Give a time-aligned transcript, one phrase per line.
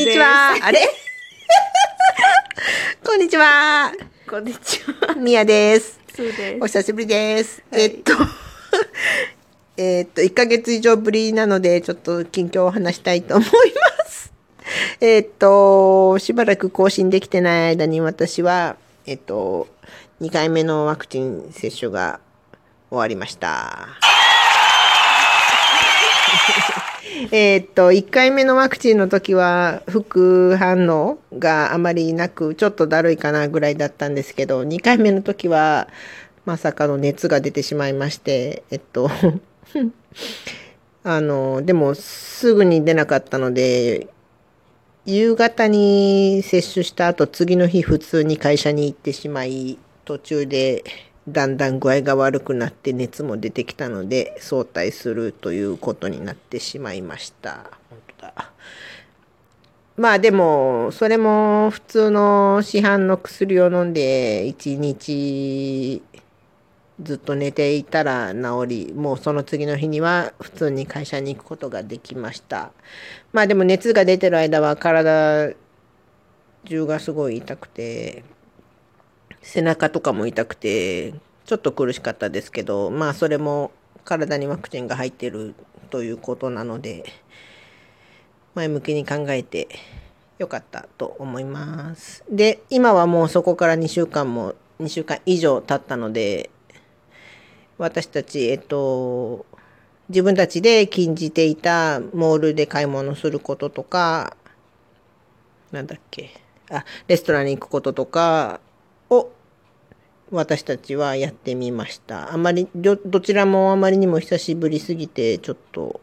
[0.00, 0.56] にちは。
[0.62, 0.80] あれ？
[3.04, 3.92] こんにちは。
[4.26, 5.14] こんにちは。
[5.14, 6.00] みやです。
[6.58, 6.66] お。
[6.66, 7.62] 久しぶりです。
[7.70, 8.12] はいえっと、
[9.76, 13.52] えっと、 1ヶ月以上ぶりなので、ちょっと近況を話したいと思いま
[14.06, 14.32] す。
[15.00, 19.68] えっと、しばらく更新できてない間に私は、えっと、
[20.22, 22.20] 2回目のワクチン接種が
[22.88, 24.09] 終わりました。
[27.32, 35.88] えーっと、1回目のワクチンの時は副反応があまりなく、ちょっとだるいかなぐらいだったんですけど、2回目の時は
[36.46, 39.10] まさかの熱が出てしまいまして、えっと、
[41.04, 44.08] あの、でもすぐに出なかったので、
[45.04, 50.84] 夕方に接種した後、次の日普通に会社に行ってしまい、途中で
[51.32, 57.70] だんだん具合が悪くなって熱も出てきたので、早退するということになってしまいました。
[57.88, 58.52] 本当だ。
[59.96, 66.02] まあでも、それも普通の市販の薬を飲んで、一日
[67.02, 72.72] ずっと寝ていたら治り、もうその次の日には普通に会社に行くことができました。
[73.32, 75.54] まあでも熱が出てる間は体
[76.64, 78.24] 中がすごい痛くて、
[79.42, 81.12] 背中とかも痛くて、
[81.44, 83.72] ちょっと苦しかったですけど、まあそれも
[84.04, 85.54] 体にワクチンが入ってる
[85.90, 87.04] ということなので、
[88.54, 89.68] 前向きに考えて
[90.38, 92.24] よかったと思います。
[92.30, 96.50] で、今はもうそこから2週間も、2週間以上経ったので、
[97.78, 99.46] 私たち、えっと、
[100.08, 104.36] 自分たちで禁じていたモールで買い物することとか、
[105.72, 106.30] なんだっけ、
[106.70, 108.60] あ、レストランに行くこととか
[110.30, 112.32] 私たちはやってみました。
[112.32, 116.00] あまり、どどちらもあまりにも久しぶりすぎて、ちょっと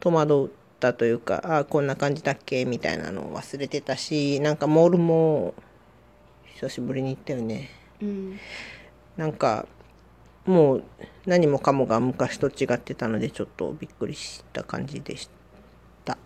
[0.00, 2.64] 戸惑ったというか、あこんな感じだっけ？
[2.64, 5.54] みたいなのを忘れてたし、なんかモールも
[6.54, 7.68] 久しぶりに行ったよね。
[8.00, 8.38] うん。
[9.16, 9.66] なんか
[10.46, 10.84] もう
[11.26, 15.28] 何もかもが昔と違ってたのでちょっとびっくりした感じでし
[16.04, 16.16] た。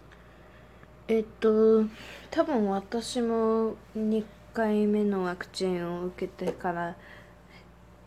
[1.07, 1.85] えっと、
[2.31, 4.25] 多分私も2
[4.59, 6.97] 回目のワクチンを受けてから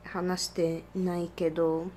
[0.04, 1.88] 話してないけど、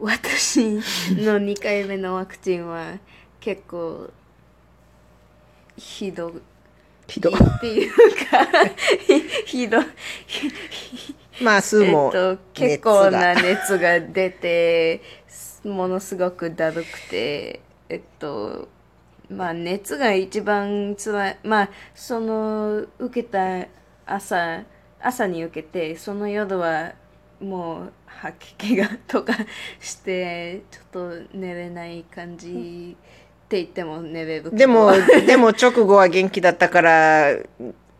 [0.00, 2.98] 私の2回目のワクチンは
[3.38, 4.10] 結構
[5.76, 6.34] ひど
[7.06, 7.34] ひどい。
[7.34, 7.92] っていう
[8.28, 8.44] か
[9.46, 9.84] ひどい
[11.40, 15.02] まあ数もえっと、結構な熱が出て
[15.62, 18.68] ものすごくだるくてえっと
[19.30, 21.38] まあ熱が一番つらい。
[21.42, 23.66] まあその受けた
[24.06, 24.62] 朝
[25.00, 26.92] 朝に受けてその夜は
[27.40, 29.34] もう吐き気がとか
[29.80, 32.96] してちょっと寝れない感じ
[33.44, 34.92] って言っても寝れるでも
[35.26, 37.36] でも直後は元気だったから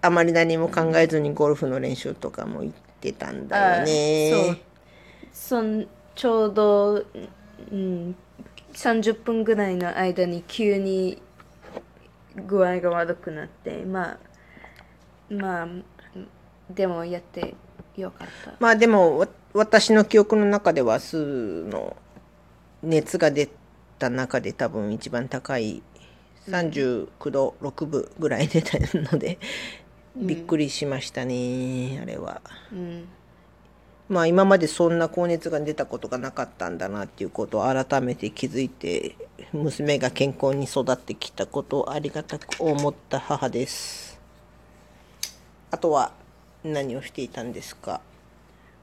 [0.03, 4.31] あまり何も考えずにゴルフの練習とかも行ってたんだよね。
[4.31, 4.59] そう。
[5.33, 7.05] そんちょうど、
[7.71, 8.17] うん、
[8.77, 11.21] 30分ぐらいの間に急に
[12.47, 14.19] 具合が悪くなってまあ
[15.31, 15.69] まあ
[16.71, 17.55] でもやって
[17.97, 18.55] よかった。
[18.61, 21.97] まあでもわ私の記憶の中では数の
[22.83, 23.49] 熱が出
[23.99, 25.83] た中で多分一番高い
[26.47, 29.39] 39度6分ぐらい出たので、
[30.15, 32.43] びっくりしましたねあれは。
[32.71, 33.09] うん
[34.09, 39.17] まあ今までそんな高熱が出たことがなかったんだなっていうことを改めて気づいて
[39.53, 44.19] 娘が健康に育ってきたことをありがたく思った母です。
[45.73, 46.13] あとは
[46.63, 48.01] 何をしていたんですか？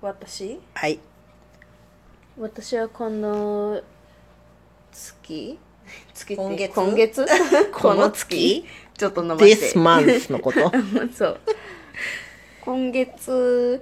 [0.01, 0.59] 私？
[0.73, 0.99] はい。
[2.37, 3.81] 私はこの
[4.91, 5.57] 月？
[6.13, 6.35] 月？
[6.35, 6.73] 今月？
[6.75, 7.25] 今月？
[7.71, 8.65] この月？
[8.97, 9.79] ちょっと伸ばして。
[9.79, 10.69] This month のこと？
[11.15, 11.39] そう。
[12.61, 13.81] 今月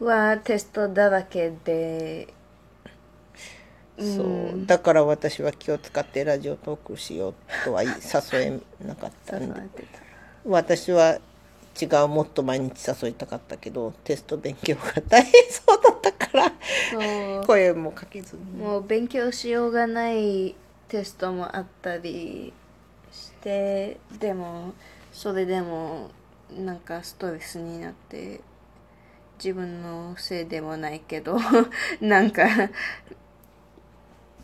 [0.00, 2.28] はテストだらけで
[3.98, 4.66] そう。
[4.66, 7.34] だから私は気を使ってラジオトークしよう
[7.64, 7.90] とは誘
[8.34, 9.60] えなかったんで。
[10.44, 11.18] 私は
[11.80, 16.52] 違うもっと毎日誘いたかったけどテスト勉強が大変そうだったから
[17.46, 18.42] 声もかけずに。
[18.62, 20.54] もう勉強しようがない
[20.88, 22.52] テストもあったり
[23.12, 24.72] してでも
[25.12, 26.10] それでも
[26.56, 28.40] なんかストレスになって
[29.42, 31.38] 自分のせいでもないけど
[32.00, 32.46] なんか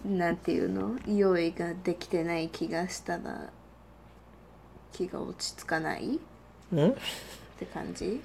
[0.04, 0.96] なんていうの？
[1.06, 3.50] 用意ができてない気がしたら
[4.92, 6.20] 気が落ち着かない？
[6.72, 6.90] うん？
[6.90, 6.94] っ
[7.58, 8.20] て感じ？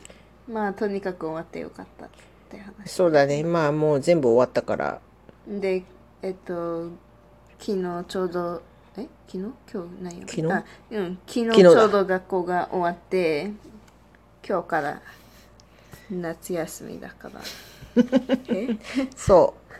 [0.47, 2.09] まあとにかく終わってよかったっ
[2.49, 2.91] て話。
[2.91, 3.43] そうだね。
[3.43, 4.99] まあもう全部終わったから。
[5.47, 5.83] で
[6.21, 6.89] えっと
[7.59, 8.61] 昨日ちょうど
[8.97, 9.07] え？
[9.27, 9.53] 昨日？
[9.73, 10.41] 今日何曜日？
[10.41, 10.51] 昨日？
[10.53, 11.19] あうん。
[11.25, 13.51] 昨日ちょうど学校が終わって
[14.47, 15.01] 今日から
[16.09, 17.41] 夏休みだから。
[18.49, 18.77] え？
[19.15, 19.73] そう。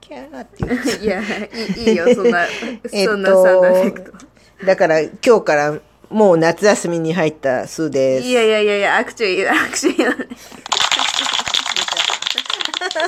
[0.00, 0.80] キャーって言う。
[1.02, 2.46] いやいいいいよそんな、
[2.92, 4.66] えっとそんなサウンドエフェクト。
[4.66, 5.78] だから今日から
[6.08, 8.26] もう夏休みに入った数です。
[8.28, 10.28] いやいやいやいやアクチュアルアクチュいらない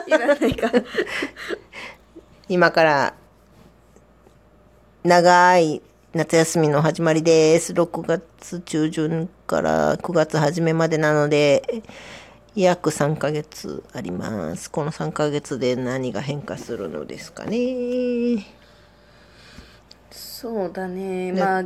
[0.07, 0.69] いらないか。
[0.69, 0.85] ら
[2.49, 3.15] 今から
[5.05, 5.83] 長い
[6.15, 7.75] 夏休みの始まりです。
[7.75, 11.83] 6月中旬から9月初めまでなので、
[12.55, 14.71] 約3ヶ月あります。
[14.71, 18.47] この3ヶ月で何が変化するのですかね。
[20.11, 21.65] そうだねまあ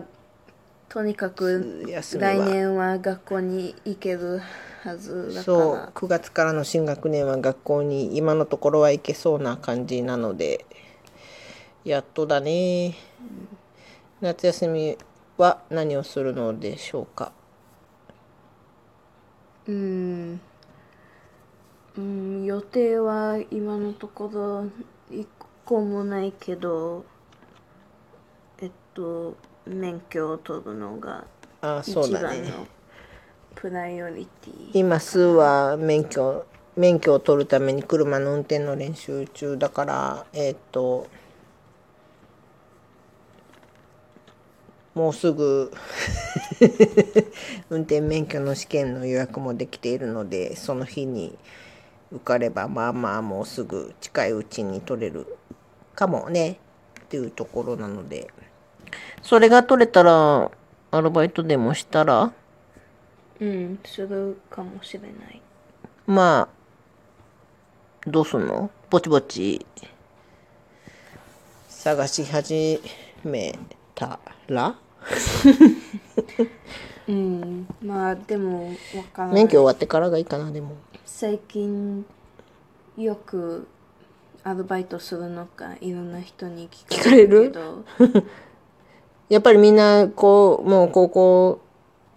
[0.89, 4.41] とにかく来年は学校に行ける
[4.83, 10.67] はずだかそうら、9月からの新学年は学校に今のところは行けそうな感じなので、
[11.85, 12.97] やっとだね。
[14.23, 14.97] 夏休み
[15.37, 17.33] は何をするのでしょうか？
[19.67, 20.41] うん、
[21.99, 24.67] うん、予定は今のところ
[25.11, 25.27] 一
[25.65, 27.05] 個もないけど
[28.61, 29.35] えっと
[29.67, 31.25] 免許を取るのが
[31.61, 31.95] あ、一。
[32.13, 32.67] 番の
[33.57, 36.47] プライオリティ今スーは免許
[36.77, 41.09] 免許を取るために車の運転の練習中だからえっ、と
[45.03, 45.73] もうすぐ
[47.71, 51.37] 運転免許の試験の予約もできているのでその日に
[52.13, 55.27] 受かればまあまあもうすぐ近いうちに取れる
[55.97, 56.61] かもね
[57.01, 58.29] っていうところなので。
[59.23, 60.49] それが取れたら
[60.93, 62.33] アルバイトでもしたら？
[63.41, 65.43] うんするかもしれない。
[66.07, 68.71] まあ、どうすんの？
[68.89, 69.67] ぼちぼち。
[71.69, 72.81] 探し始
[73.25, 73.59] め
[73.97, 74.77] たら？
[77.09, 78.75] うんまあでもわ
[79.13, 80.77] からない免許終わってからがいいかな、でも。
[81.05, 82.05] 最近
[82.97, 83.67] よく
[84.45, 87.85] アルバイトするのかいろんな人に聞かれるけど
[89.29, 91.61] やっぱりみんな、こう、もう高校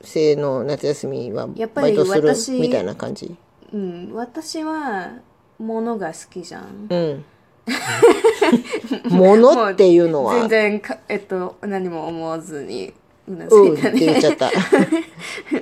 [0.02, 3.36] 生の夏休みはやっぱりバイトする私みたいな感じ？
[3.74, 5.12] うん、私は
[5.58, 6.88] 物が好きじゃん。
[6.90, 7.26] うん。
[9.10, 12.94] ものっていうのは、全然か、えっと、何も思わずに
[13.28, 14.00] うなずうんっていたね。
[14.00, 14.52] 言っちゃった。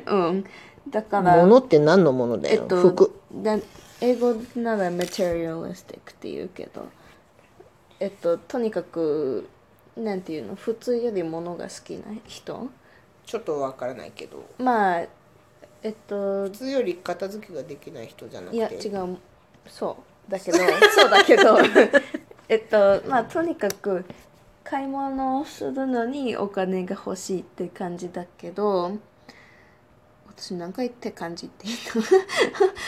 [0.08, 0.46] うん。
[0.90, 2.62] だから、ものって何のものだよ。
[2.62, 3.12] えっと服。
[3.34, 3.58] だ
[4.02, 6.86] 英語なら materialistic って言うけど、
[8.02, 9.48] えっと、とにかく、
[9.96, 12.70] なんていうの、普通より物が好きな人？
[13.26, 14.44] ちょっとわからないけど。
[14.58, 15.00] まあ、
[15.84, 18.58] えっと普、通より片付けができない人じゃなくて。
[18.58, 19.18] いや違う
[19.68, 21.58] そうだけどそうだけど
[22.50, 24.06] えっとまあとにかく
[24.64, 28.98] 買い物をするのにお金が欲しいって感じだけど
[30.36, 31.68] 私何回って感じって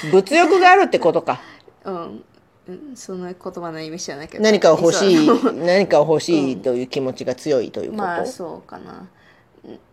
[0.03, 1.33] 言物欲があるってことか。
[1.33, 1.37] っ
[1.83, 2.23] たうん。
[2.67, 4.43] うんその言葉の意味知らないけど。
[4.43, 9.07] 何かを欲しい 何かを欲しいという気持ちが強いということ、まあそうかな。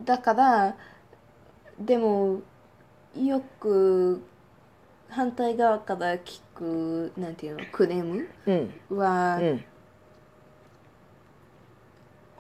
[0.02, 0.74] だから
[1.78, 2.40] でも
[3.14, 4.22] よく
[5.08, 8.28] 反対側から聞くなんていうのクレーム？
[8.46, 8.96] うん。
[8.96, 9.64] は、うん。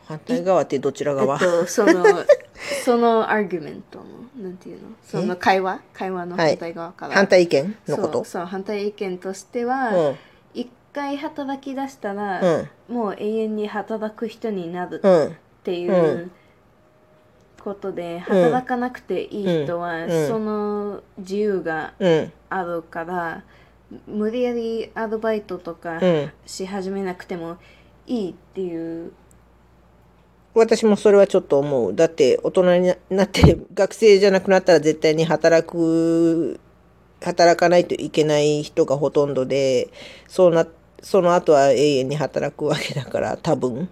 [0.06, 2.24] 反対側ってどちらえ側、っと、その、
[2.84, 4.04] そのアーギュメントの、
[4.44, 4.88] なんていうの？
[5.02, 5.80] その会話？
[5.92, 7.14] 会話の反対側から。
[7.14, 8.24] 反対意見のこと？
[8.24, 10.16] そう、反対意見としてうはん、
[10.54, 12.68] 一、回働き出したうら、ん。
[12.88, 16.30] もう永遠に働く人になるっうんていうう
[17.62, 20.28] ことで、働かなくていい人は、うん。
[20.28, 22.32] その自由がうん。
[22.50, 23.42] あるから、
[24.06, 26.32] 無理やりアルバイトとかうん。
[26.46, 27.58] し始めなくても
[28.06, 29.12] いいっていう。
[30.54, 31.94] 私もそれはちょっと思う。
[31.94, 36.60] だって大人になって学生じゃなくなったら絶対に働く
[37.20, 39.88] 働かないといけない人がほとんどで
[40.28, 40.66] そうな
[41.02, 43.88] その後は永遠に働くわけだから多分。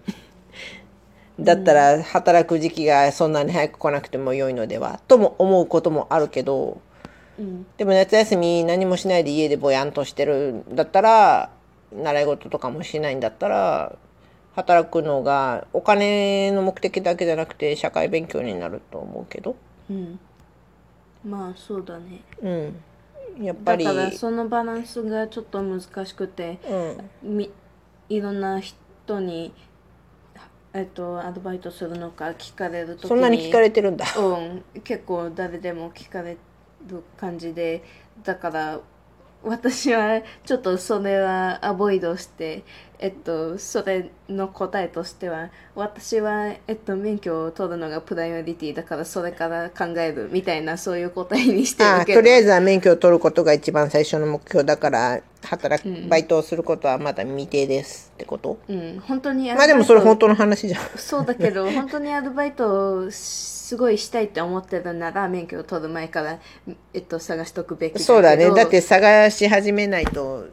[1.38, 6.82] だったら働く時期がそんなに早く来なくても良いのではとも思うこともあるけど
[7.40, 7.66] うん。
[7.76, 11.50] でも夏休み何もしないで家でぼやんとしてるんだったら
[11.92, 13.96] 習い事とかもしないんだったら
[14.54, 19.56] 働くのがお金の目的だけじゃなくて社会勉強になると思うけど、
[19.88, 20.18] うん。
[21.24, 22.20] まあそうだね。
[22.42, 26.58] うん、やっぱり、だからそのバランスがちょっと難しくて
[27.22, 27.50] うん、み
[28.08, 29.52] いろんな人に、
[30.74, 34.04] えっと、アルバイトするのか聞かれるとそんなに聞かれてるんだ。
[34.18, 34.64] うん。
[34.82, 36.38] 結構誰でも聞かれる
[37.16, 37.82] 感じで
[38.24, 38.80] だから
[39.42, 42.62] 私はちょっとそれはアボイドして
[43.02, 52.20] えっと、それの答えとしては、私は、えっと、免許を取るのがプライオリティだから、それから考えるみたいな、そういう答えにしてるけど。
[52.20, 58.58] あとりあえずは免許を取ることが一番最初の目標だから、働く、バイトをすることはまだ未定ですってこと？
[58.68, 60.80] うん、本当にまあでもそれ本当の話じゃん。
[60.96, 66.38] そうだけど、本当にアルバイトをすごいしたいって思ってるなら、免許を取る前から、
[66.92, 68.00] えっと、探しとくべきだ。
[68.00, 68.50] そうだね。
[68.50, 70.44] だって探し始めないと、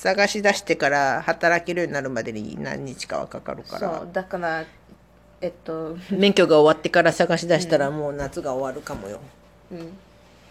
[0.00, 3.98] 探し出してから働けるようになるまでに何日かはかかるから。
[3.98, 4.64] そう、だから、
[5.40, 9.18] えっと、免許が終わってから探し出したらもう夏が終わるかもよ。
[9.72, 9.98] うん、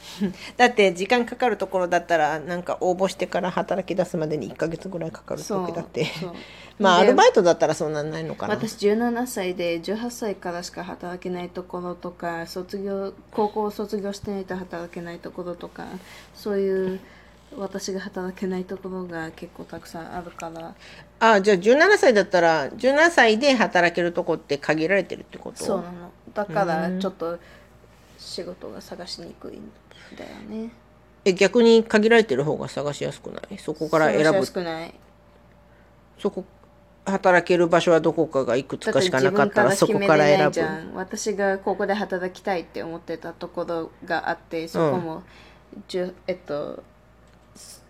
[0.58, 6.08] だって時間かかるところだったらなんか応募してから働き出すまでに1ヶ月ぐらいかかる時だって。
[6.78, 8.54] まあアでルバイトだったらそんなんないのかな。
[8.54, 15.86] 私17歳で18歳からしか働けないところとか卒業高校を卒業してないと働けないところとか
[16.36, 17.00] そういう
[17.56, 20.76] 私が働けないところが結構たくさんあるから。
[21.20, 25.64] あじゃあ17歳だったら17歳で働けるとこって限られてるってこと？
[25.64, 26.12] そうなの。
[26.34, 27.40] だからちょっと
[28.18, 29.72] 仕事が探しにくいん
[30.18, 30.72] だよね。
[31.26, 33.58] え逆に限られてる方が探しやすくない？
[33.58, 34.46] そこから選ぶ。
[36.20, 36.46] そこ
[37.06, 40.94] 働ける場所はどこかがいくつかしかなかったらそこから選じゃん。
[40.94, 45.24] 私がここで働きたいって思ってたところがあってそこも、
[45.88, 46.84] じゅえっと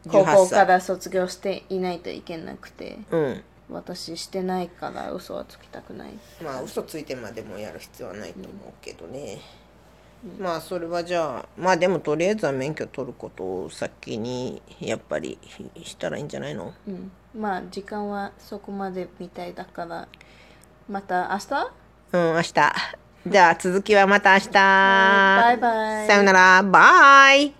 [0.07, 3.43] 高校18歳から卒業していないといけなくてぶうん。
[3.69, 6.13] 私してないから嘘はつきたくない。
[6.41, 9.39] まあ嘘ついてまでもやる必要はないと思うけどね、
[10.39, 15.37] まあそれはじゃあまあでもとりあえずは免許取ることを先にやっぱり
[15.83, 16.73] したらいいんじゃないの？
[16.87, 17.11] うん。
[17.37, 20.07] まあ時間はそこまでみたいだから
[20.87, 21.71] また明日？
[22.13, 22.53] うん明日。
[23.27, 24.51] じゃあ続きはまた明日。
[24.53, 26.07] バイバイ。
[26.07, 26.63] さよなら。
[26.63, 27.56] バイ